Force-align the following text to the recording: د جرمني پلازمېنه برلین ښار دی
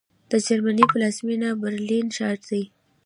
د 0.31 0.31
جرمني 0.45 0.85
پلازمېنه 0.93 1.49
برلین 1.61 2.05
ښار 2.15 2.37
دی 2.49 2.63